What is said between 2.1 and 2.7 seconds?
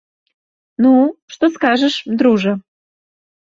дружа?